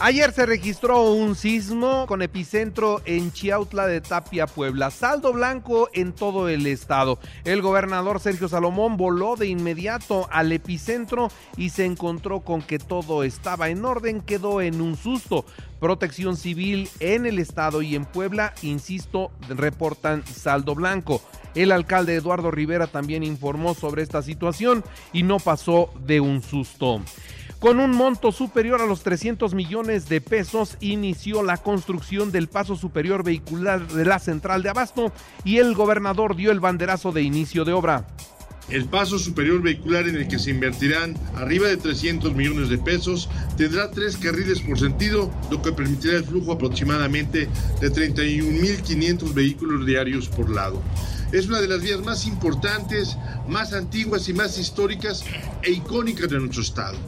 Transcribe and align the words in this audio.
Ayer 0.00 0.32
se 0.32 0.46
registró 0.46 1.10
un 1.10 1.34
sismo 1.34 2.06
con 2.06 2.22
epicentro 2.22 3.02
en 3.04 3.32
Chiautla 3.32 3.88
de 3.88 4.00
Tapia, 4.00 4.46
Puebla. 4.46 4.92
Saldo 4.92 5.32
blanco 5.32 5.88
en 5.92 6.12
todo 6.12 6.48
el 6.48 6.68
estado. 6.68 7.18
El 7.44 7.62
gobernador 7.62 8.20
Sergio 8.20 8.48
Salomón 8.48 8.96
voló 8.96 9.34
de 9.34 9.48
inmediato 9.48 10.28
al 10.30 10.52
epicentro 10.52 11.32
y 11.56 11.70
se 11.70 11.84
encontró 11.84 12.42
con 12.42 12.62
que 12.62 12.78
todo 12.78 13.24
estaba 13.24 13.70
en 13.70 13.84
orden. 13.84 14.20
Quedó 14.20 14.60
en 14.60 14.80
un 14.80 14.96
susto. 14.96 15.44
Protección 15.80 16.36
Civil 16.36 16.88
en 17.00 17.26
el 17.26 17.40
estado 17.40 17.82
y 17.82 17.96
en 17.96 18.04
Puebla, 18.04 18.54
insisto, 18.62 19.32
reportan 19.48 20.24
saldo 20.24 20.76
blanco. 20.76 21.20
El 21.56 21.72
alcalde 21.72 22.14
Eduardo 22.14 22.52
Rivera 22.52 22.86
también 22.86 23.24
informó 23.24 23.74
sobre 23.74 24.02
esta 24.02 24.22
situación 24.22 24.84
y 25.12 25.24
no 25.24 25.40
pasó 25.40 25.90
de 26.06 26.20
un 26.20 26.40
susto. 26.40 27.02
Con 27.58 27.80
un 27.80 27.90
monto 27.90 28.30
superior 28.30 28.80
a 28.80 28.86
los 28.86 29.02
300 29.02 29.52
millones 29.52 30.08
de 30.08 30.20
pesos, 30.20 30.76
inició 30.80 31.42
la 31.42 31.56
construcción 31.56 32.30
del 32.30 32.46
paso 32.46 32.76
superior 32.76 33.24
vehicular 33.24 33.88
de 33.88 34.04
la 34.04 34.20
central 34.20 34.62
de 34.62 34.68
Abasto 34.68 35.12
y 35.44 35.58
el 35.58 35.74
gobernador 35.74 36.36
dio 36.36 36.52
el 36.52 36.60
banderazo 36.60 37.10
de 37.10 37.22
inicio 37.22 37.64
de 37.64 37.72
obra. 37.72 38.06
El 38.68 38.84
paso 38.84 39.18
superior 39.18 39.60
vehicular 39.60 40.06
en 40.06 40.14
el 40.14 40.28
que 40.28 40.38
se 40.38 40.50
invertirán 40.50 41.16
arriba 41.34 41.66
de 41.66 41.78
300 41.78 42.32
millones 42.34 42.68
de 42.68 42.78
pesos 42.78 43.28
tendrá 43.56 43.90
tres 43.90 44.16
carriles 44.18 44.60
por 44.60 44.78
sentido, 44.78 45.28
lo 45.50 45.60
que 45.60 45.72
permitirá 45.72 46.18
el 46.18 46.24
flujo 46.24 46.52
aproximadamente 46.52 47.48
de 47.80 47.92
31.500 47.92 49.34
vehículos 49.34 49.84
diarios 49.84 50.28
por 50.28 50.48
lado. 50.48 50.80
Es 51.32 51.48
una 51.48 51.60
de 51.60 51.68
las 51.68 51.82
vías 51.82 52.04
más 52.04 52.24
importantes, 52.26 53.16
más 53.48 53.72
antiguas 53.72 54.28
y 54.28 54.34
más 54.34 54.58
históricas 54.58 55.24
e 55.62 55.72
icónicas 55.72 56.30
de 56.30 56.38
nuestro 56.38 56.62
estado. 56.62 56.98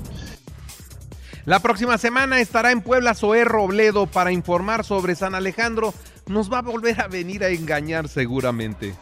La 1.47 1.61
próxima 1.61 1.97
semana 1.97 2.41
estará 2.41 2.71
en 2.71 2.83
Puebla 2.83 3.15
Zoé 3.15 3.45
Robledo 3.45 4.07
para 4.07 4.33
informar 4.33 4.85
sobre 4.85 5.15
San 5.15 5.35
Alejandro. 5.35 5.95
Nos 6.27 6.53
va 6.53 6.59
a 6.59 6.63
volver 6.63 7.01
a 7.01 7.09
venir 7.09 7.45
a 7.45 7.49
engañar 7.49 8.09
seguramente. 8.09 8.95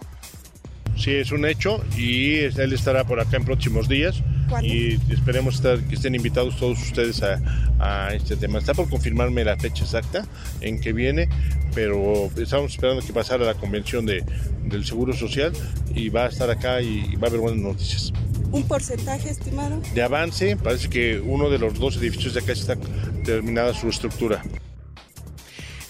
Sí, 0.97 1.15
es 1.15 1.31
un 1.31 1.45
hecho 1.45 1.85
y 1.97 2.37
él 2.37 2.73
estará 2.73 3.05
por 3.05 3.21
acá 3.21 3.37
en 3.37 3.45
próximos 3.45 3.89
días 3.89 4.21
y 4.63 4.95
esperemos 5.13 5.57
estar, 5.57 5.79
que 5.81 5.95
estén 5.95 6.15
invitados 6.15 6.57
todos 6.57 6.81
ustedes 6.81 7.23
a, 7.23 8.15
este 8.15 8.37
tema. 8.37 8.59
Está 8.59 8.75
por 8.75 8.89
confirmarme 8.89 9.45
la 9.45 9.57
fecha 9.57 9.85
exacta 9.85 10.27
en 10.61 10.81
que 10.81 10.93
viene, 10.93 11.29
pero 11.75 12.31
estamos 12.37 12.73
esperando 12.73 13.05
que 13.07 13.13
pasara 13.13 13.45
la 13.45 13.55
convención 13.55 14.07
de, 14.07 14.25
del 14.65 14.85
Seguro 14.85 15.13
Social 15.13 15.53
y 15.95 16.09
va 16.09 16.25
a 16.25 16.29
estar 16.29 16.51
acá 16.51 16.81
y 16.83 17.15
va 17.17 17.29
a 17.29 17.31
haber 17.31 17.41
buenas 17.41 17.61
noticias. 17.61 18.13
¿Un 18.51 18.63
porcentaje 18.67 19.31
estimado? 19.31 19.81
De 19.95 20.03
avance, 20.03 20.57
parece 20.57 20.89
que 20.89 21.21
uno 21.21 21.51
de 21.51 21.59
los 21.59 21.79
dos 21.79 21.97
edificios 21.97 22.35
de 22.35 22.41
acá 22.41 22.53
está 22.53 22.77
terminada 23.25 23.75
su 23.75 23.89
estructura. 23.89 24.43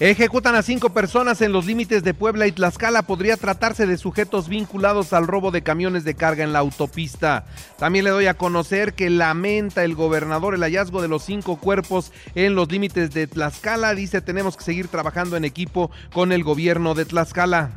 Ejecutan 0.00 0.54
a 0.54 0.62
cinco 0.62 0.90
personas 0.90 1.40
en 1.40 1.50
los 1.50 1.66
límites 1.66 2.04
de 2.04 2.14
Puebla 2.14 2.46
y 2.46 2.52
Tlaxcala. 2.52 3.02
Podría 3.02 3.36
tratarse 3.36 3.84
de 3.84 3.98
sujetos 3.98 4.48
vinculados 4.48 5.12
al 5.12 5.26
robo 5.26 5.50
de 5.50 5.62
camiones 5.62 6.04
de 6.04 6.14
carga 6.14 6.44
en 6.44 6.52
la 6.52 6.60
autopista. 6.60 7.46
También 7.78 8.04
le 8.04 8.10
doy 8.10 8.26
a 8.26 8.34
conocer 8.34 8.94
que 8.94 9.10
lamenta 9.10 9.82
el 9.82 9.96
gobernador 9.96 10.54
el 10.54 10.62
hallazgo 10.62 11.02
de 11.02 11.08
los 11.08 11.24
cinco 11.24 11.56
cuerpos 11.56 12.12
en 12.36 12.54
los 12.54 12.70
límites 12.70 13.10
de 13.10 13.26
Tlaxcala. 13.26 13.92
Dice 13.94 14.20
tenemos 14.20 14.56
que 14.56 14.62
seguir 14.62 14.86
trabajando 14.86 15.36
en 15.36 15.44
equipo 15.44 15.90
con 16.12 16.30
el 16.30 16.44
gobierno 16.44 16.94
de 16.94 17.04
Tlaxcala. 17.04 17.72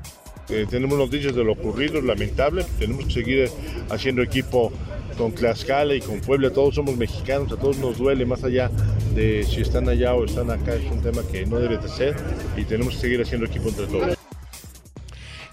Eh, 0.52 0.68
tenemos 0.70 0.98
noticias 0.98 1.34
de 1.34 1.44
lo 1.44 1.54
ocurrido, 1.54 2.02
lamentable. 2.02 2.66
Tenemos 2.78 3.06
que 3.06 3.14
seguir 3.14 3.50
haciendo 3.90 4.22
equipo 4.22 4.72
con 5.18 5.32
Tlaxcala 5.32 5.96
y 5.96 6.02
con 6.02 6.20
Puebla. 6.20 6.50
Todos 6.50 6.76
somos 6.76 6.98
mexicanos, 6.98 7.52
a 7.54 7.56
todos 7.56 7.78
nos 7.78 7.98
duele, 7.98 8.26
más 8.26 8.44
allá 8.44 8.70
de 9.16 9.46
si 9.50 9.62
están 9.62 9.88
allá 9.88 10.14
o 10.14 10.26
están 10.26 10.52
acá. 10.52 10.74
Es 10.76 10.92
un 10.92 11.02
tema 11.02 11.22
que 11.32 11.46
no 11.46 11.58
debe 11.58 11.78
de 11.78 11.88
ser 11.88 12.16
y 12.58 12.66
tenemos 12.66 12.96
que 12.96 13.02
seguir 13.02 13.22
haciendo 13.22 13.46
equipo 13.46 13.70
entre 13.70 13.88
todos. 13.88 14.18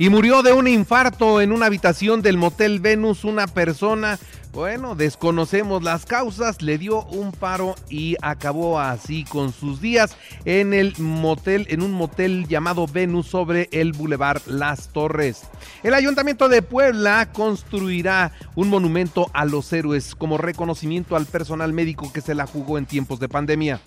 Y 0.01 0.11
murió 0.11 0.43
de 0.43 0.53
un 0.53 0.69
infarto 0.69 1.41
en 1.41 1.53
una 1.53 1.67
habitación 1.67 2.23
del 2.23 2.37
Motel 2.37 2.81
Venus 2.81 3.25
una 3.25 3.47
persona 3.49 4.19
bueno, 4.53 4.95
desconocemos 4.95 5.83
las 5.83 6.07
causas, 6.07 6.63
le 6.63 6.79
dio 6.79 7.05
un 7.07 7.33
paro 7.33 7.75
y 7.89 8.17
acabó 8.23 8.81
así 8.81 9.25
con 9.25 9.53
sus 9.53 9.81
días 9.81 10.17
en 10.45 10.75
el 10.75 10.95
motel, 10.99 11.67
en 11.69 11.83
un 11.83 11.93
motel 11.93 12.47
llamado 12.49 12.87
Venus 12.87 13.27
sobre 13.27 13.69
el 13.73 13.93
Boulevard 13.93 14.43
Las 14.47 14.89
Torres. 14.89 15.43
El 15.83 15.95
Ayuntamiento 15.95 16.49
de 16.49 16.63
Puebla 16.63 17.31
construirá 17.33 18.33
un 18.55 18.69
monumento 18.69 19.31
a 19.33 19.45
los 19.45 19.73
héroes 19.73 20.15
como 20.15 20.39
reconocimiento 20.39 21.15
al 21.15 21.27
personal 21.27 21.73
médico 21.73 22.13
que 22.13 22.21
se 22.21 22.35
la 22.35 22.47
jugó 22.47 22.79
en 22.79 22.87
tiempos 22.87 23.21
de 23.21 23.29
pandemia. 23.29 23.81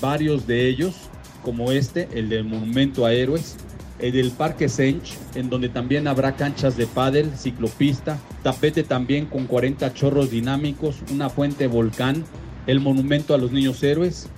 Varios 0.00 0.46
de 0.46 0.68
ellos, 0.68 0.94
como 1.42 1.72
este, 1.72 2.08
el 2.12 2.28
del 2.28 2.44
monumento 2.44 3.06
a 3.06 3.12
héroes, 3.12 3.56
el 3.98 4.12
del 4.12 4.30
Parque 4.30 4.68
Sench, 4.68 5.16
en 5.34 5.48
donde 5.48 5.68
también 5.68 6.06
habrá 6.06 6.36
canchas 6.36 6.76
de 6.76 6.86
pádel, 6.86 7.30
ciclopista, 7.36 8.18
tapete 8.42 8.82
también 8.82 9.26
con 9.26 9.46
40 9.46 9.92
chorros 9.94 10.30
dinámicos, 10.30 10.96
una 11.12 11.30
fuente 11.30 11.66
volcán, 11.66 12.24
el 12.66 12.80
monumento 12.80 13.34
a 13.34 13.38
los 13.38 13.52
niños 13.52 13.82
héroes, 13.82 14.28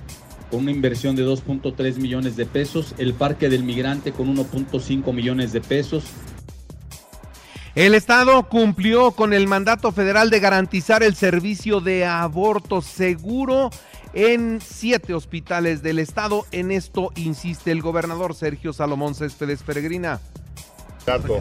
con 0.51 0.61
una 0.61 0.71
inversión 0.71 1.17
de 1.17 1.27
2.3 1.27 1.97
millones 1.97 2.37
de 2.37 2.47
pesos, 2.47 2.95
el 2.99 3.15
Parque 3.15 3.49
del 3.49 3.65
Migrante 3.65 4.13
con 4.13 4.35
1.5 4.35 5.13
millones 5.13 5.53
de 5.53 5.61
pesos. 5.61 6.05
El 7.75 7.95
Estado 7.95 8.43
cumplió 8.49 9.13
con 9.13 9.33
el 9.33 9.47
mandato 9.47 9.93
federal 9.93 10.31
de 10.31 10.41
garantizar 10.41 11.03
el 11.03 11.15
servicio 11.15 11.81
de 11.81 12.05
aborto 12.07 12.83
seguro 12.83 13.71
en 14.15 14.61
siete 14.61 15.15
hospitales 15.15 15.83
del 15.83 15.99
estado. 15.99 16.45
En 16.51 16.71
esto 16.71 17.13
insiste 17.17 17.71
el 17.71 17.83
gobernador 17.83 18.35
Sergio 18.35 18.73
Salomón 18.73 19.15
Céspedes 19.15 19.63
Peregrina 19.63 20.21
dato 21.09 21.41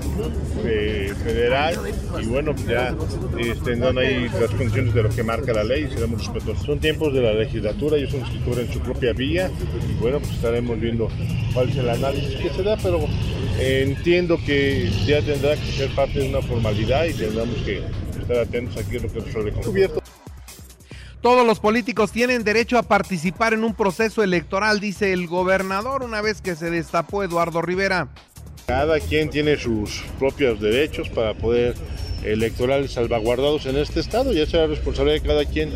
eh, 0.65 1.13
federal 1.23 1.75
y 2.21 2.25
bueno, 2.27 2.55
ya 2.67 2.95
eh, 3.37 3.55
tendrán 3.65 3.97
ahí 3.97 4.29
las 4.39 4.49
condiciones 4.51 4.93
de 4.93 5.03
lo 5.03 5.09
que 5.09 5.23
marca 5.23 5.51
la 5.51 5.63
ley 5.63 5.85
y 5.85 5.93
seremos 5.93 6.25
respetuosos. 6.25 6.65
Son 6.65 6.79
tiempos 6.79 7.13
de 7.13 7.21
la 7.21 7.33
legislatura, 7.33 7.97
ellos 7.97 8.11
son 8.11 8.23
que 8.23 8.39
cubren 8.45 8.71
su 8.71 8.79
propia 8.79 9.11
vía 9.11 9.51
y 9.89 9.93
bueno, 9.99 10.19
pues 10.19 10.31
estaremos 10.31 10.79
viendo 10.79 11.09
cuál 11.53 11.69
es 11.69 11.77
el 11.77 11.89
análisis 11.89 12.37
que 12.39 12.49
se 12.49 12.63
da, 12.63 12.77
pero 12.77 12.99
entiendo 13.59 14.39
que 14.45 14.89
ya 15.05 15.21
tendrá 15.21 15.55
que 15.55 15.71
ser 15.71 15.89
parte 15.95 16.19
de 16.19 16.29
una 16.29 16.41
formalidad 16.41 17.05
y 17.05 17.13
tendremos 17.13 17.57
que 17.63 17.81
estar 18.19 18.37
atentos 18.37 18.77
aquí 18.77 18.97
a 18.97 19.01
lo 19.01 19.11
que 19.11 19.19
resuelve 19.19 19.51
cubierto. 19.51 20.01
Todos 21.21 21.45
los 21.45 21.59
políticos 21.59 22.11
tienen 22.11 22.43
derecho 22.43 22.77
a 22.77 22.83
participar 22.83 23.53
en 23.53 23.63
un 23.63 23.73
proceso 23.73 24.23
electoral, 24.23 24.79
dice 24.79 25.13
el 25.13 25.27
gobernador 25.27 26.03
una 26.03 26.21
vez 26.21 26.41
que 26.41 26.55
se 26.55 26.69
destapó 26.69 27.23
Eduardo 27.23 27.61
Rivera. 27.61 28.09
Cada 28.67 28.99
quien 28.99 29.29
tiene 29.29 29.57
sus 29.57 30.03
propios 30.19 30.59
derechos 30.59 31.09
para 31.09 31.33
poder 31.33 31.75
electorales 32.23 32.91
salvaguardados 32.93 33.65
en 33.65 33.77
este 33.77 33.99
estado, 33.99 34.33
ya 34.33 34.45
sea 34.45 34.67
responsabilidad 34.67 35.21
de 35.21 35.27
cada 35.27 35.45
quien 35.45 35.71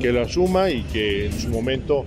que 0.00 0.12
lo 0.12 0.22
asuma 0.22 0.70
y 0.70 0.82
que 0.84 1.26
en 1.26 1.38
su 1.38 1.48
momento 1.48 2.04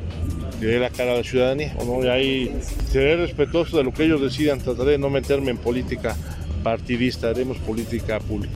dé 0.67 0.79
la 0.79 0.89
cara 0.89 1.13
a 1.13 1.15
la 1.15 1.23
ciudadanía. 1.23 1.75
¿no? 1.85 2.03
Y 2.03 2.07
ahí 2.07 2.59
seré 2.91 3.15
respetuoso 3.17 3.77
de 3.77 3.83
lo 3.83 3.93
que 3.93 4.05
ellos 4.05 4.21
decidan, 4.21 4.59
trataré 4.59 4.91
de 4.91 4.97
no 4.97 5.09
meterme 5.09 5.51
en 5.51 5.57
política 5.57 6.15
partidista, 6.63 7.29
haremos 7.29 7.57
política 7.57 8.19
pública. 8.19 8.55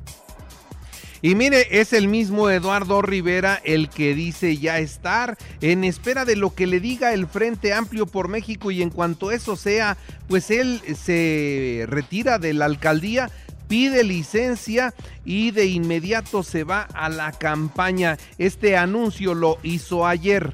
Y 1.21 1.35
mire, 1.35 1.79
es 1.79 1.93
el 1.93 2.09
mismo 2.09 2.49
Eduardo 2.49 3.01
Rivera 3.01 3.61
el 3.63 3.87
que 3.87 4.13
dice 4.13 4.57
ya 4.57 4.79
estar 4.79 5.37
en 5.61 5.85
espera 5.85 6.25
de 6.25 6.35
lo 6.35 6.53
que 6.53 6.67
le 6.67 6.81
diga 6.81 7.13
el 7.13 7.27
Frente 7.27 7.71
Amplio 7.71 8.07
por 8.07 8.27
México 8.27 8.71
y 8.71 8.81
en 8.81 8.89
cuanto 8.89 9.31
eso 9.31 9.55
sea, 9.55 9.95
pues 10.27 10.51
él 10.51 10.81
se 11.01 11.85
retira 11.87 12.39
de 12.39 12.53
la 12.53 12.65
alcaldía 12.65 13.31
pide 13.73 14.03
licencia 14.03 14.93
y 15.25 15.51
de 15.51 15.65
inmediato 15.65 16.43
se 16.43 16.63
va 16.63 16.87
a 16.93 17.09
la 17.09 17.31
campaña. 17.31 18.17
Este 18.37 18.77
anuncio 18.77 19.33
lo 19.33 19.57
hizo 19.63 20.05
ayer. 20.05 20.51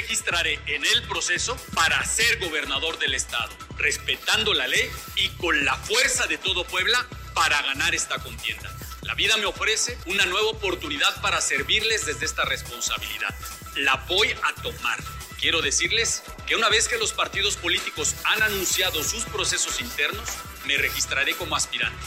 Registraré 0.00 0.58
en 0.66 0.82
el 0.82 1.02
proceso 1.08 1.54
para 1.74 2.02
ser 2.06 2.38
gobernador 2.38 2.98
del 2.98 3.12
estado, 3.12 3.52
respetando 3.76 4.54
la 4.54 4.66
ley 4.66 4.90
y 5.16 5.28
con 5.36 5.62
la 5.66 5.74
fuerza 5.74 6.26
de 6.26 6.38
todo 6.38 6.64
Puebla 6.64 7.06
para 7.34 7.60
ganar 7.60 7.94
esta 7.94 8.18
contienda. 8.18 8.74
La 9.02 9.14
vida 9.14 9.36
me 9.36 9.44
ofrece 9.44 9.98
una 10.06 10.24
nueva 10.24 10.48
oportunidad 10.48 11.20
para 11.20 11.42
servirles 11.42 12.06
desde 12.06 12.24
esta 12.24 12.46
responsabilidad. 12.46 13.34
La 13.76 13.96
voy 14.08 14.28
a 14.30 14.62
tomar. 14.62 14.98
Quiero 15.38 15.60
decirles 15.60 16.22
que 16.46 16.56
una 16.56 16.70
vez 16.70 16.88
que 16.88 16.96
los 16.96 17.12
partidos 17.12 17.58
políticos 17.58 18.14
han 18.24 18.42
anunciado 18.42 19.04
sus 19.04 19.24
procesos 19.24 19.82
internos, 19.82 20.30
me 20.66 20.78
registraré 20.78 21.34
como 21.34 21.56
aspirante. 21.56 22.06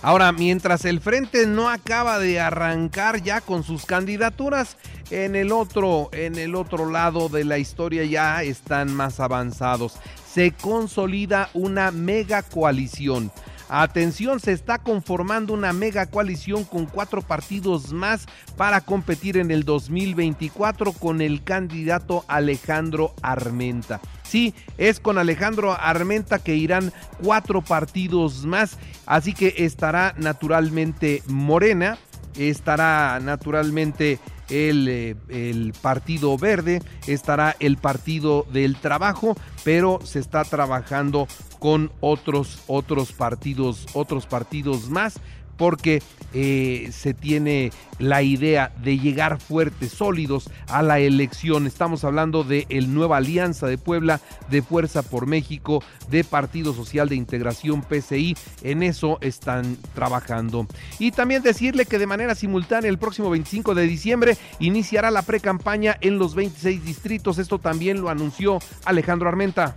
Ahora, 0.00 0.30
mientras 0.30 0.84
el 0.84 1.00
frente 1.00 1.46
no 1.46 1.68
acaba 1.68 2.18
de 2.20 2.40
arrancar 2.40 3.22
ya 3.22 3.40
con 3.40 3.64
sus 3.64 3.84
candidaturas, 3.84 4.76
En 5.10 5.36
el 5.36 5.52
otro, 5.52 6.08
en 6.12 6.36
el 6.38 6.54
otro 6.54 6.90
lado 6.90 7.28
de 7.28 7.44
la 7.44 7.58
historia 7.58 8.04
ya 8.04 8.42
están 8.42 8.94
más 8.94 9.20
avanzados. 9.20 9.94
Se 10.32 10.52
consolida 10.52 11.50
una 11.54 11.90
mega 11.90 12.42
coalición 12.42 13.30
Atención, 13.74 14.38
se 14.38 14.52
está 14.52 14.76
conformando 14.76 15.54
una 15.54 15.72
mega 15.72 16.04
coalición 16.04 16.64
con 16.64 16.84
cuatro 16.84 17.22
partidos 17.22 17.90
más 17.90 18.26
para 18.58 18.82
competir 18.82 19.38
en 19.38 19.50
el 19.50 19.64
2024 19.64 20.92
con 20.92 21.22
el 21.22 21.42
candidato 21.42 22.22
Alejandro 22.28 23.14
Armenta. 23.22 23.98
Sí, 24.24 24.54
es 24.76 25.00
con 25.00 25.16
Alejandro 25.16 25.72
Armenta 25.72 26.38
que 26.38 26.54
irán 26.54 26.92
cuatro 27.22 27.62
partidos 27.62 28.44
más, 28.44 28.76
así 29.06 29.32
que 29.32 29.54
estará 29.56 30.14
naturalmente 30.18 31.22
Morena, 31.26 31.96
estará 32.36 33.20
naturalmente 33.20 34.18
el, 34.52 34.86
eh, 34.88 35.16
el, 35.28 35.72
Partido 35.80 36.36
Verde, 36.36 36.80
estará 37.06 37.56
el 37.58 37.78
Partido 37.78 38.46
del 38.52 38.76
Trabajo, 38.76 39.34
pero 39.64 40.00
se 40.04 40.18
está 40.18 40.44
trabajando 40.44 41.26
con 41.58 41.90
otros, 42.00 42.62
otros 42.66 43.12
partidos, 43.12 43.86
otros 43.94 44.26
partidos 44.26 44.88
más 44.90 45.20
porque 45.62 46.02
eh, 46.34 46.90
se 46.90 47.14
tiene 47.14 47.70
la 48.00 48.20
idea 48.24 48.72
de 48.82 48.98
llegar 48.98 49.38
fuertes, 49.40 49.92
sólidos 49.92 50.50
a 50.66 50.82
la 50.82 50.98
elección. 50.98 51.68
Estamos 51.68 52.02
hablando 52.02 52.42
de 52.42 52.66
el 52.68 52.92
Nueva 52.92 53.18
Alianza 53.18 53.68
de 53.68 53.78
Puebla, 53.78 54.20
de 54.50 54.60
Fuerza 54.60 55.04
por 55.04 55.28
México, 55.28 55.80
de 56.10 56.24
Partido 56.24 56.74
Social 56.74 57.08
de 57.08 57.14
Integración 57.14 57.82
PCI. 57.82 58.36
En 58.64 58.82
eso 58.82 59.18
están 59.20 59.76
trabajando. 59.94 60.66
Y 60.98 61.12
también 61.12 61.44
decirle 61.44 61.86
que 61.86 62.00
de 62.00 62.08
manera 62.08 62.34
simultánea 62.34 62.90
el 62.90 62.98
próximo 62.98 63.30
25 63.30 63.76
de 63.76 63.86
diciembre 63.86 64.36
iniciará 64.58 65.12
la 65.12 65.22
pre-campaña 65.22 65.96
en 66.00 66.18
los 66.18 66.34
26 66.34 66.84
distritos. 66.84 67.38
Esto 67.38 67.60
también 67.60 68.00
lo 68.00 68.08
anunció 68.08 68.58
Alejandro 68.84 69.28
Armenta. 69.28 69.76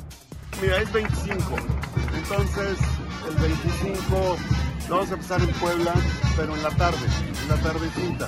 Mira, 0.60 0.82
es 0.82 0.92
25. 0.92 1.38
Entonces, 2.18 2.80
el 3.30 3.36
25 3.36 4.36
vamos 4.90 5.10
a 5.10 5.14
empezar 5.14 5.42
en 5.42 5.52
Puebla, 5.54 5.94
pero 6.36 6.56
en 6.56 6.64
la 6.64 6.70
tarde, 6.72 7.06
en 7.42 7.50
la 7.50 7.56
tardecita. 7.56 8.28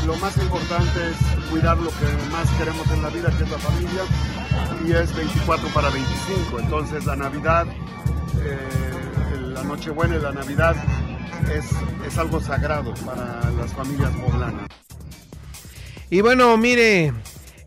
Y 0.00 0.06
lo 0.06 0.16
más 0.16 0.36
importante 0.36 1.10
es 1.10 1.50
cuidar 1.50 1.78
lo 1.78 1.90
que 1.90 2.06
más 2.30 2.48
queremos 2.58 2.90
en 2.90 3.02
la 3.02 3.08
vida, 3.08 3.30
que 3.36 3.44
es 3.44 3.50
la 3.50 3.58
familia. 3.58 4.02
Y 4.86 4.92
es 4.92 5.14
24 5.14 5.68
para 5.70 5.90
25. 5.90 6.60
Entonces, 6.60 7.04
la 7.04 7.16
Navidad, 7.16 7.66
eh, 8.40 9.52
la 9.54 9.62
Nochebuena 9.64 10.16
y 10.16 10.20
la 10.20 10.32
Navidad 10.32 10.76
es, 11.52 11.66
es 12.06 12.18
algo 12.18 12.40
sagrado 12.40 12.94
para 13.04 13.50
las 13.50 13.72
familias 13.72 14.12
poblanas. 14.12 14.68
Y 16.10 16.22
bueno, 16.22 16.56
mire, 16.56 17.12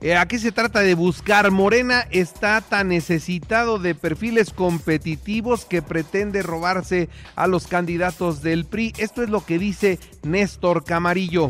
eh, 0.02 0.16
aquí 0.16 0.40
se 0.40 0.52
trata 0.52 0.80
de 0.80 0.96
buscar. 0.96 1.52
Morena 1.52 2.08
está 2.10 2.62
tan 2.62 2.90
necesitado 2.90 3.78
de 3.78 3.94
perfiles 3.94 4.52
competitivos 4.52 5.66
que 5.66 5.82
pretende 5.82 6.42
robarse 6.42 7.10
a 7.36 7.48
los 7.48 7.68
candidatos 7.68 8.42
del 8.42 8.66
PRI. 8.66 8.94
Esto 8.98 9.22
es 9.22 9.30
lo 9.30 9.46
que 9.46 9.60
dice 9.60 10.00
Néstor 10.24 10.84
Camarillo. 10.84 11.50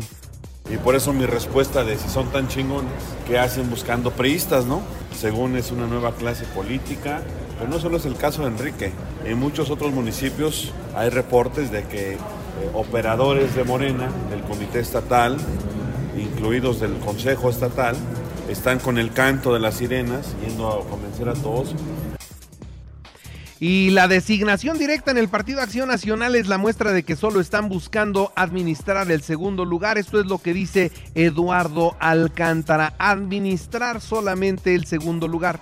Y 0.70 0.76
por 0.76 0.94
eso 0.94 1.12
mi 1.12 1.26
respuesta 1.26 1.82
de 1.82 1.98
si 1.98 2.08
son 2.08 2.30
tan 2.30 2.48
chingones, 2.48 2.92
¿qué 3.26 3.38
hacen 3.38 3.68
buscando 3.68 4.12
priistas, 4.12 4.64
no? 4.64 4.82
Según 5.18 5.56
es 5.56 5.70
una 5.70 5.86
nueva 5.86 6.14
clase 6.14 6.44
política, 6.46 7.22
pero 7.58 7.68
no 7.68 7.80
solo 7.80 7.96
es 7.96 8.06
el 8.06 8.16
caso 8.16 8.42
de 8.42 8.48
Enrique. 8.48 8.92
En 9.24 9.38
muchos 9.38 9.70
otros 9.70 9.92
municipios 9.92 10.72
hay 10.94 11.10
reportes 11.10 11.70
de 11.70 11.84
que 11.84 12.12
eh, 12.12 12.18
operadores 12.74 13.54
de 13.56 13.64
Morena, 13.64 14.10
del 14.30 14.42
comité 14.42 14.80
estatal, 14.80 15.36
incluidos 16.16 16.80
del 16.80 16.96
Consejo 16.98 17.50
Estatal, 17.50 17.96
están 18.52 18.78
con 18.78 18.98
el 18.98 19.12
canto 19.12 19.52
de 19.52 19.60
las 19.60 19.76
sirenas, 19.76 20.34
yendo 20.46 20.68
a 20.68 20.88
convencer 20.88 21.28
a 21.28 21.34
todos. 21.34 21.74
Y 23.58 23.90
la 23.90 24.08
designación 24.08 24.76
directa 24.76 25.12
en 25.12 25.18
el 25.18 25.28
Partido 25.28 25.60
Acción 25.60 25.88
Nacional 25.88 26.34
es 26.34 26.48
la 26.48 26.58
muestra 26.58 26.90
de 26.90 27.04
que 27.04 27.14
solo 27.14 27.40
están 27.40 27.68
buscando 27.68 28.32
administrar 28.34 29.08
el 29.10 29.22
segundo 29.22 29.64
lugar. 29.64 29.98
Esto 29.98 30.18
es 30.18 30.26
lo 30.26 30.38
que 30.38 30.52
dice 30.52 30.90
Eduardo 31.14 31.96
Alcántara, 32.00 32.94
administrar 32.98 34.00
solamente 34.00 34.74
el 34.74 34.84
segundo 34.86 35.28
lugar. 35.28 35.60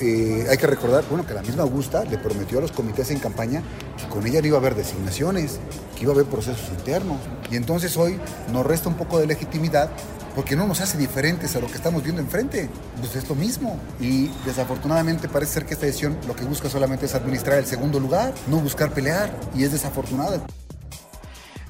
Eh, 0.00 0.46
hay 0.48 0.56
que 0.56 0.66
recordar 0.66 1.04
bueno, 1.10 1.26
que 1.26 1.34
la 1.34 1.42
misma 1.42 1.64
Augusta 1.64 2.04
le 2.04 2.16
prometió 2.16 2.56
a 2.56 2.62
los 2.62 2.72
comités 2.72 3.10
en 3.10 3.18
campaña 3.18 3.62
que 3.98 4.06
con 4.06 4.26
ella 4.26 4.40
no 4.40 4.46
iba 4.46 4.56
a 4.56 4.60
haber 4.60 4.74
designaciones, 4.74 5.60
que 5.94 6.04
iba 6.04 6.12
a 6.12 6.14
haber 6.14 6.26
procesos 6.26 6.70
internos. 6.70 7.18
Y 7.50 7.56
entonces 7.56 7.98
hoy 7.98 8.18
nos 8.50 8.64
resta 8.64 8.88
un 8.88 8.94
poco 8.94 9.18
de 9.18 9.26
legitimidad 9.26 9.90
porque 10.34 10.56
no 10.56 10.66
nos 10.66 10.80
hace 10.80 10.98
diferentes 10.98 11.54
a 11.56 11.60
lo 11.60 11.66
que 11.66 11.74
estamos 11.74 12.02
viendo 12.02 12.20
enfrente. 12.20 12.68
Pues 12.98 13.16
es 13.16 13.28
lo 13.28 13.34
mismo. 13.34 13.78
Y 14.00 14.28
desafortunadamente 14.44 15.28
parece 15.28 15.54
ser 15.54 15.66
que 15.66 15.74
esta 15.74 15.86
decisión 15.86 16.16
lo 16.26 16.34
que 16.34 16.44
busca 16.44 16.68
solamente 16.68 17.06
es 17.06 17.14
administrar 17.14 17.58
el 17.58 17.66
segundo 17.66 18.00
lugar, 18.00 18.32
no 18.48 18.58
buscar 18.58 18.92
pelear. 18.92 19.34
Y 19.54 19.64
es 19.64 19.72
desafortunada. 19.72 20.44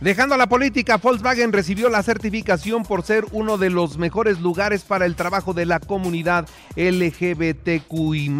Dejando 0.02 0.34
a 0.34 0.38
la 0.38 0.48
política, 0.48 0.96
Volkswagen 0.96 1.52
recibió 1.52 1.88
la 1.88 2.02
certificación 2.02 2.82
por 2.82 3.04
ser 3.04 3.24
uno 3.30 3.56
de 3.56 3.70
los 3.70 3.98
mejores 3.98 4.40
lugares 4.40 4.82
para 4.82 5.06
el 5.06 5.14
trabajo 5.14 5.54
de 5.54 5.64
la 5.64 5.78
comunidad 5.78 6.48
LGBTQI. 6.74 8.32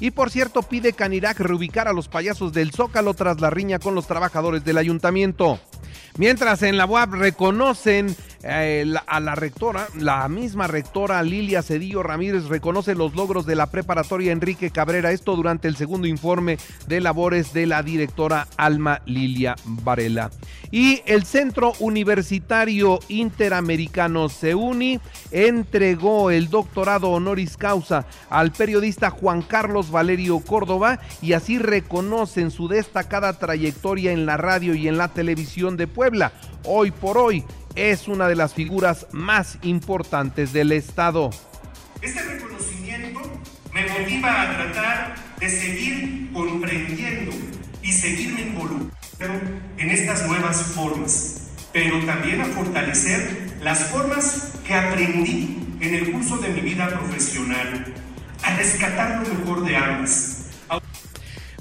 Y 0.00 0.10
por 0.10 0.30
cierto, 0.30 0.62
pide 0.62 0.94
Canirac 0.94 1.38
reubicar 1.38 1.86
a 1.86 1.92
los 1.92 2.08
payasos 2.08 2.54
del 2.54 2.72
Zócalo 2.72 3.12
tras 3.12 3.42
la 3.42 3.50
riña 3.50 3.78
con 3.78 3.94
los 3.94 4.06
trabajadores 4.06 4.64
del 4.64 4.78
ayuntamiento. 4.78 5.60
Mientras 6.16 6.62
en 6.62 6.78
la 6.78 6.86
UAP 6.86 7.12
reconocen 7.12 8.16
eh, 8.48 8.94
a 9.06 9.20
la 9.20 9.34
rectora, 9.34 9.88
la 9.98 10.28
misma 10.28 10.66
rectora 10.66 11.22
Lilia 11.22 11.62
Cedillo 11.62 12.02
Ramírez 12.02 12.44
reconoce 12.44 12.94
los 12.94 13.14
logros 13.14 13.44
de 13.44 13.56
la 13.56 13.66
preparatoria 13.66 14.32
Enrique 14.32 14.70
Cabrera, 14.70 15.10
esto 15.10 15.34
durante 15.34 15.66
el 15.68 15.76
segundo 15.76 16.06
informe 16.06 16.58
de 16.86 17.00
labores 17.00 17.52
de 17.52 17.66
la 17.66 17.82
directora 17.82 18.46
Alma 18.56 19.02
Lilia 19.04 19.56
Varela. 19.64 20.30
Y 20.70 21.02
el 21.06 21.24
Centro 21.24 21.72
Universitario 21.80 22.98
Interamericano 23.08 24.28
CEUNI 24.28 25.00
entregó 25.30 26.30
el 26.30 26.48
doctorado 26.48 27.10
honoris 27.10 27.56
causa 27.56 28.06
al 28.30 28.52
periodista 28.52 29.10
Juan 29.10 29.42
Carlos 29.42 29.90
Valerio 29.90 30.40
Córdoba 30.40 31.00
y 31.20 31.32
así 31.32 31.58
reconocen 31.58 32.50
su 32.50 32.68
destacada 32.68 33.38
trayectoria 33.38 34.12
en 34.12 34.26
la 34.26 34.36
radio 34.36 34.74
y 34.74 34.88
en 34.88 34.98
la 34.98 35.08
televisión 35.08 35.76
de 35.76 35.86
Puebla. 35.86 36.32
Hoy 36.64 36.90
por 36.90 37.18
hoy 37.18 37.44
es 37.76 38.08
una 38.08 38.26
de 38.26 38.34
las 38.34 38.54
figuras 38.54 39.06
más 39.12 39.58
importantes 39.62 40.52
del 40.52 40.72
Estado. 40.72 41.30
Este 42.00 42.22
reconocimiento 42.22 43.20
me 43.72 43.86
motiva 43.86 44.42
a 44.42 44.56
tratar 44.56 45.14
de 45.38 45.48
seguir 45.50 46.30
comprendiendo 46.32 47.32
y 47.82 47.92
seguirme 47.92 48.40
involucrando 48.42 48.90
en 49.76 49.90
estas 49.90 50.26
nuevas 50.26 50.62
formas, 50.74 51.50
pero 51.72 52.04
también 52.06 52.40
a 52.40 52.46
fortalecer 52.46 53.58
las 53.60 53.90
formas 53.90 54.54
que 54.66 54.74
aprendí 54.74 55.76
en 55.80 55.94
el 55.94 56.12
curso 56.12 56.38
de 56.38 56.48
mi 56.48 56.62
vida 56.62 56.88
profesional, 56.88 57.94
a 58.42 58.56
rescatar 58.56 59.22
lo 59.22 59.34
mejor 59.34 59.64
de 59.64 59.76
ambas 59.76 60.46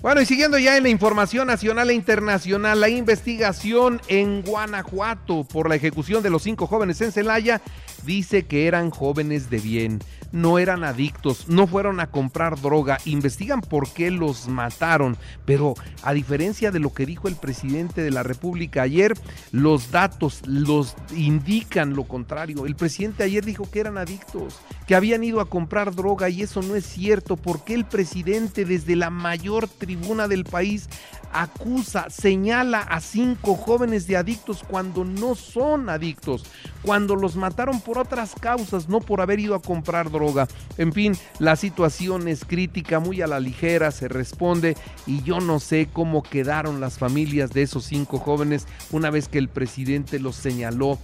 bueno, 0.02 0.22
y 0.22 0.26
siguiendo 0.26 0.58
ya 0.58 0.78
en 0.78 0.84
la 0.84 0.90
información 0.90 1.48
nacional 1.48 1.90
e 1.90 1.94
internacional, 1.94 2.80
la 2.80 2.90
investigación 2.90 4.02
en 4.08 4.42
Guanajuato 4.44 5.44
por 5.44 5.70
la 5.70 5.76
ejecución 5.76 6.22
de 6.22 6.30
los 6.30 6.44
cinco 6.44 6.68
jóvenes 6.68 7.02
en 7.02 7.12
Celaya 7.12 7.62
dice 8.06 8.46
que 8.46 8.68
eran 8.68 8.90
jóvenes 8.90 9.50
de 9.50 9.60
bien 9.60 10.00
no 10.36 10.60
eran 10.60 10.84
adictos, 10.84 11.48
no 11.48 11.66
fueron 11.66 12.02
a 12.02 12.08
comprar 12.08 12.60
droga, 12.60 12.98
investigan 13.06 13.62
por 13.62 13.90
qué 13.94 14.12
los 14.12 14.50
mataron, 14.50 15.18
pero 15.46 15.76
a 16.04 16.14
diferencia 16.14 16.72
de 16.72 16.80
lo 16.80 16.94
que 16.94 17.06
dijo 17.06 17.30
el 17.30 17.38
presidente 17.38 18.02
de 18.02 18.12
la 18.12 18.22
República 18.22 18.82
ayer, 18.82 19.14
los 19.54 19.92
datos 19.92 20.42
los 20.46 20.96
indican 21.16 21.96
lo 21.96 22.04
contrario. 22.04 22.66
El 22.66 22.76
presidente 22.76 23.24
ayer 23.24 23.46
dijo 23.46 23.72
que 23.72 23.80
eran 23.80 23.98
adictos, 23.98 24.60
que 24.88 24.96
habían 24.96 25.24
ido 25.24 25.40
a 25.40 25.50
comprar 25.50 25.96
droga 25.96 26.28
y 26.28 26.42
eso 26.42 26.62
no 26.62 26.76
es 26.76 26.86
cierto, 26.86 27.38
porque 27.38 27.74
el 27.74 27.86
presidente 27.86 28.66
desde 28.66 28.98
la 28.98 29.10
mayor 29.10 29.70
tribuna 29.70 30.28
del 30.28 30.44
país 30.44 30.90
acusa, 31.32 32.10
señala 32.10 32.80
a 32.80 33.02
cinco 33.02 33.56
jóvenes 33.56 34.08
de 34.08 34.16
adictos 34.18 34.64
cuando 34.66 35.04
no 35.04 35.36
son 35.36 35.90
adictos, 35.90 36.46
cuando 36.82 37.16
los 37.16 37.36
mataron 37.36 37.82
por 37.82 37.95
otras 37.98 38.34
causas, 38.40 38.90
no 38.90 39.00
por 39.00 39.22
haber 39.22 39.40
ido 39.40 39.56
a 39.56 39.62
comprar 39.62 40.12
droga. 40.12 40.48
En 40.78 40.94
fin, 40.94 41.14
la 41.40 41.56
situación 41.56 42.28
es 42.28 42.46
crítica, 42.46 43.00
muy 43.00 43.22
a 43.22 43.28
la 43.28 43.40
ligera 43.40 43.92
se 43.92 44.08
responde 44.08 44.76
y 45.06 45.22
yo 45.24 45.40
no 45.40 45.60
sé 45.60 45.88
cómo 45.92 46.24
quedaron 46.24 46.80
las 46.80 46.98
familias 46.98 47.52
de 47.52 47.64
esos 47.64 47.86
cinco 47.86 48.18
jóvenes 48.18 48.68
una 48.92 49.10
vez 49.10 49.28
que 49.28 49.38
el 49.38 49.50
presidente 49.50 50.20
los 50.20 50.36
señaló 50.36 50.98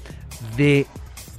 de 0.57 0.85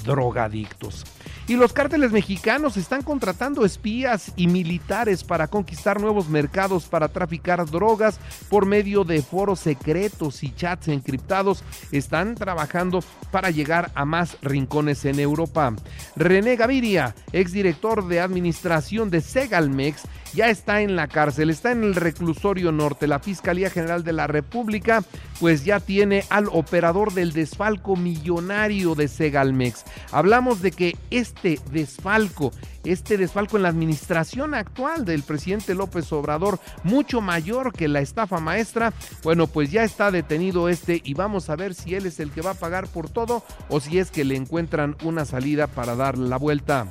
drogadictos. 0.05 1.05
Y 1.49 1.57
los 1.57 1.73
cárteles 1.73 2.13
mexicanos 2.13 2.77
están 2.77 3.03
contratando 3.03 3.65
espías 3.65 4.33
y 4.37 4.47
militares 4.47 5.25
para 5.25 5.49
conquistar 5.49 6.01
nuevos 6.01 6.29
mercados 6.29 6.85
para 6.85 7.09
traficar 7.09 7.69
drogas 7.69 8.19
por 8.49 8.65
medio 8.65 9.05
de 9.05 9.23
foros 9.23 9.61
secretos 9.61 10.43
y 10.45 10.55
chats 10.55 10.89
encriptados. 10.89 11.65
Están 11.91 12.37
trabajando 12.37 13.03
para 13.31 13.51
llegar 13.51 13.91
a 13.95 14.05
más 14.05 14.37
rincones 14.43 15.05
en 15.05 15.19
Europa. 15.19 15.75
René 16.17 16.57
Gaviria, 16.57 17.15
exdirector 17.33 18.07
de 18.07 18.21
administración 18.21 19.11
de 19.11 19.21
Segalmex, 19.21 20.03
ya 20.35 20.49
está 20.49 20.81
en 20.81 20.97
la 20.97 21.09
cárcel, 21.09 21.51
está 21.51 21.73
en 21.73 21.85
el 21.85 21.95
reclusorio 21.95 22.73
norte. 22.73 23.07
La 23.07 23.19
Fiscalía 23.19 23.69
General 23.69 24.03
de 24.03 24.13
la 24.13 24.27
República 24.27 25.03
pues 25.41 25.65
ya 25.65 25.81
tiene 25.81 26.25
al 26.31 26.47
operador 26.53 27.13
del 27.13 27.33
desfalco 27.33 27.97
millonario 27.97 28.95
de 28.95 29.09
Segalmex. 29.09 29.85
Hablamos 30.13 30.63
de 30.63 30.71
que 30.71 30.97
este 31.11 31.32
desfalco, 31.71 32.53
este 32.85 33.17
desfalco 33.17 33.57
en 33.57 33.65
la 33.65 33.69
administración 33.69 34.55
actual 34.55 35.05
del 35.05 35.23
presidente 35.23 35.75
López 35.75 36.13
Obrador, 36.13 36.59
mucho 36.85 37.21
mayor 37.21 37.73
que 37.73 37.89
la 37.89 38.01
estafa 38.01 38.41
maestra, 38.41 38.93
bueno, 39.23 39.47
pues 39.47 39.71
ya 39.71 39.85
está 39.85 40.11
detenido 40.11 40.69
este 40.69 41.01
y 41.05 41.15
vamos 41.15 41.51
a 41.51 41.57
ver 41.57 41.75
si 41.75 41.95
él 41.95 42.07
es 42.07 42.21
el 42.21 42.31
que 42.31 42.43
va 42.43 42.51
a 42.51 42.55
pagar 42.55 42.87
por 42.89 43.09
todo 43.09 43.43
o 43.69 43.81
si 43.81 43.99
es 43.99 44.11
que 44.11 44.25
le 44.25 44.37
encuentran 44.37 44.97
una 45.05 45.25
salida 45.25 45.67
para 45.67 45.97
dar 45.97 46.19
la 46.19 46.37
vuelta. 46.37 46.87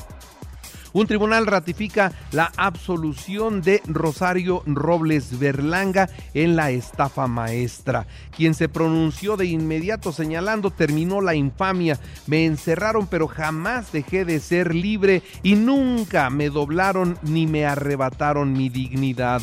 Un 0.94 1.08
tribunal 1.08 1.48
ratifica 1.48 2.12
la 2.32 2.52
absolución 2.58 3.62
de 3.62 3.82
Rosario 3.86 4.62
Robles 4.66 5.40
Berlanga 5.40 6.10
en 6.34 6.56
la 6.56 6.72
estafa 6.72 7.28
maestra. 7.28 8.08
Quien 8.36 8.54
se 8.54 8.68
pronunció 8.68 9.38
de 9.38 9.46
inmediato 9.46 10.12
señalando 10.12 10.70
terminó 10.70 11.22
la 11.22 11.36
infamia. 11.36 11.98
Me 12.28 12.46
encerraron 12.46 13.08
pero 13.08 13.28
jamás 13.28 13.92
dejé 13.92 14.26
de 14.26 14.40
ser 14.40 14.76
libre 14.76 15.24
y 15.44 15.56
nunca 15.56 16.30
me 16.30 16.50
doblaron 16.50 17.18
ni 17.22 17.48
me 17.48 17.66
arrebataron 17.66 18.54
mi 18.54 18.70
dignidad. 18.70 19.42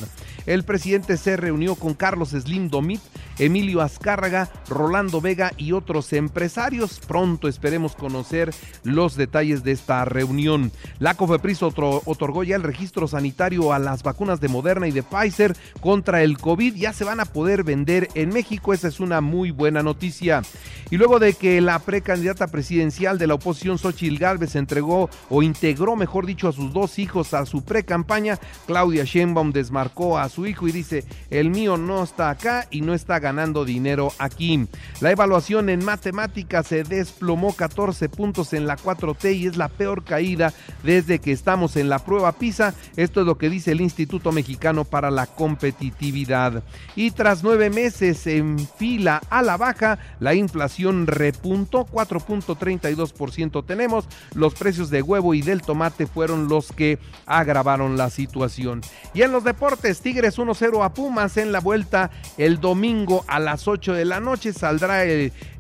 El 0.49 0.64
presidente 0.64 1.19
se 1.19 1.37
reunió 1.37 1.75
con 1.75 1.93
Carlos 1.93 2.31
Slim 2.31 2.71
Domit, 2.71 3.02
Emilio 3.38 3.80
Azcárraga, 3.80 4.50
Rolando 4.68 5.21
Vega 5.21 5.52
y 5.57 5.73
otros 5.73 6.12
empresarios. 6.12 7.00
Pronto 7.00 7.49
esperemos 7.49 7.95
conocer 7.95 8.54
los 8.83 9.16
detalles 9.16 9.62
de 9.64 9.73
esta 9.73 10.04
reunión. 10.04 10.73
La 10.99 11.14
COFEPRIS 11.14 11.62
otorgó 11.62 12.45
ya 12.45 12.57
el 12.57 12.62
registro 12.62 13.09
sanitario 13.09 13.73
a 13.73 13.78
las 13.78 14.02
vacunas 14.02 14.40
de 14.40 14.49
Moderna 14.49 14.88
y 14.88 14.92
de 14.92 15.02
Pfizer 15.02 15.57
contra 15.80 16.23
el 16.23 16.38
COVID. 16.38 16.75
Ya 16.75 16.92
se 16.92 17.04
van 17.04 17.21
a 17.21 17.25
poder 17.25 17.64
vender 17.64 18.09
en 18.14 18.30
México. 18.30 18.73
Esa 18.73 18.88
es 18.88 19.00
una 19.00 19.21
muy 19.21 19.50
buena 19.50 19.83
noticia. 19.83 20.42
Y 20.90 20.97
luego 20.97 21.18
de 21.18 21.35
que 21.35 21.61
la 21.61 21.78
precandidata 21.78 22.47
presidencial 22.47 23.18
de 23.18 23.26
la 23.26 23.35
oposición, 23.35 23.78
Xochitl 23.78 24.18
Gálvez, 24.18 24.57
entregó 24.57 25.11
o 25.28 25.42
integró, 25.42 25.97
mejor 25.97 26.26
dicho, 26.26 26.49
a 26.49 26.52
sus 26.52 26.73
dos 26.73 26.99
hijos 26.99 27.35
a 27.35 27.47
su 27.47 27.62
precampaña, 27.62 28.38
Claudia 28.66 29.04
Sheinbaum 29.04 29.52
desmarcó 29.52 30.18
a 30.18 30.28
su 30.28 30.47
hijo 30.47 30.66
y 30.68 30.73
dice, 30.73 31.04
el 31.30 31.50
mío 31.50 31.76
no 31.76 32.02
está 32.02 32.30
acá 32.30 32.66
y 32.71 32.80
no 32.80 32.95
está 32.95 33.21
ganando 33.28 33.66
dinero 33.66 34.11
aquí. 34.18 34.66
La 35.00 35.11
evaluación 35.11 35.68
en 35.68 35.85
matemáticas 35.85 36.66
se 36.66 36.82
desplomó 36.82 37.54
14 37.54 38.08
puntos 38.08 38.54
en 38.54 38.66
la 38.66 38.78
4T 38.78 39.37
y 39.37 39.47
es 39.47 39.58
la 39.58 39.68
peor 39.68 40.02
caída 40.02 40.54
desde 40.82 41.18
que 41.18 41.32
estamos 41.32 41.76
en 41.76 41.90
la 41.90 41.99
prueba 41.99 42.32
PISA. 42.32 42.73
Esto 42.97 43.20
es 43.20 43.26
lo 43.26 43.37
que 43.37 43.50
dice 43.50 43.73
el 43.73 43.82
Instituto 43.82 44.32
Mexicano 44.32 44.87
para 44.87 45.11
la 45.11 45.26
Competitividad. 45.26 46.62
Y 46.97 47.11
tras 47.11 47.42
nueve 47.42 47.68
meses 47.68 48.26
en 48.26 48.58
fila 48.58 49.20
a 49.28 49.42
la 49.42 49.58
baja, 49.58 49.99
la 50.20 50.32
inflación 50.32 51.06
repuntó 51.06 51.85
4.32% 51.85 53.66
tenemos. 53.66 54.08
Los 54.35 54.54
precios 54.54 54.88
de 54.88 55.02
huevo 55.02 55.35
y 55.35 55.42
del 55.42 55.61
tomate 55.61 56.06
fueron 56.06 56.49
los 56.49 56.73
que 56.73 56.99
agravaron 57.26 57.99
la 57.99 58.08
situación. 58.08 58.80
Y 59.12 59.20
en 59.20 59.32
los 59.32 59.44
deportes, 59.44 60.00
Tigres 60.00 60.38
1-0 60.38 60.82
a 60.82 60.94
Pumas 60.94 61.37
en 61.37 61.52
la 61.52 61.61
vuelta 61.61 62.11
el 62.38 62.61
domingo 62.61 63.17
a 63.26 63.38
las 63.38 63.68
8 63.68 63.92
de 63.92 64.04
la 64.04 64.20
noche 64.20 64.52
saldrá 64.52 65.02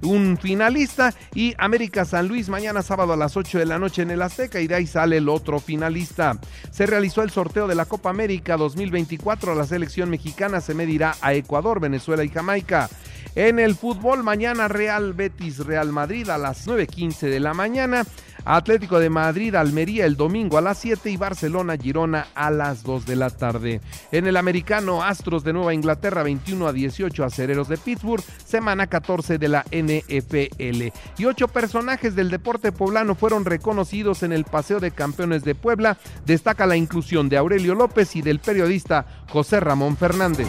un 0.02 0.38
finalista 0.38 1.14
y 1.34 1.54
América 1.58 2.04
San 2.04 2.28
Luis 2.28 2.48
mañana 2.48 2.82
sábado 2.82 3.12
a 3.12 3.16
las 3.16 3.36
8 3.36 3.58
de 3.58 3.66
la 3.66 3.78
noche 3.78 4.02
en 4.02 4.10
el 4.10 4.22
Azteca 4.22 4.60
y 4.60 4.66
de 4.66 4.74
ahí 4.74 4.86
sale 4.86 5.16
el 5.16 5.28
otro 5.28 5.58
finalista. 5.60 6.38
Se 6.70 6.86
realizó 6.86 7.22
el 7.22 7.30
sorteo 7.30 7.66
de 7.66 7.74
la 7.74 7.86
Copa 7.86 8.10
América 8.10 8.56
2024. 8.56 9.54
La 9.54 9.66
selección 9.66 10.10
mexicana 10.10 10.60
se 10.60 10.74
medirá 10.74 11.16
a 11.20 11.34
Ecuador, 11.34 11.80
Venezuela 11.80 12.24
y 12.24 12.28
Jamaica. 12.28 12.88
En 13.34 13.58
el 13.58 13.74
fútbol, 13.74 14.22
mañana 14.22 14.68
Real 14.68 15.12
Betis 15.12 15.58
Real 15.58 15.92
Madrid 15.92 16.28
a 16.28 16.38
las 16.38 16.66
9.15 16.66 17.28
de 17.28 17.40
la 17.40 17.54
mañana. 17.54 18.04
Atlético 18.44 18.98
de 18.98 19.10
Madrid, 19.10 19.54
Almería 19.54 20.06
el 20.06 20.16
domingo 20.16 20.56
a 20.56 20.62
las 20.62 20.78
7 20.78 21.10
y 21.10 21.16
Barcelona, 21.16 21.76
Girona 21.76 22.28
a 22.34 22.50
las 22.50 22.82
2 22.82 23.04
de 23.04 23.16
la 23.16 23.30
tarde. 23.30 23.80
En 24.10 24.26
el 24.26 24.36
americano, 24.36 25.02
Astros 25.02 25.44
de 25.44 25.52
Nueva 25.52 25.74
Inglaterra 25.74 26.22
21 26.22 26.66
a 26.66 26.72
18 26.72 27.24
Acereros 27.24 27.68
de 27.68 27.76
Pittsburgh, 27.76 28.24
semana 28.44 28.86
14 28.86 29.38
de 29.38 29.48
la 29.48 29.64
NFL. 29.70 30.92
Y 31.18 31.24
ocho 31.26 31.48
personajes 31.48 32.14
del 32.14 32.30
deporte 32.30 32.72
poblano 32.72 33.14
fueron 33.14 33.44
reconocidos 33.44 34.22
en 34.22 34.32
el 34.32 34.44
Paseo 34.44 34.80
de 34.80 34.92
Campeones 34.92 35.44
de 35.44 35.54
Puebla. 35.54 35.98
Destaca 36.24 36.66
la 36.66 36.76
inclusión 36.76 37.28
de 37.28 37.36
Aurelio 37.36 37.74
López 37.74 38.16
y 38.16 38.22
del 38.22 38.38
periodista 38.38 39.04
José 39.28 39.60
Ramón 39.60 39.96
Fernández. 39.96 40.48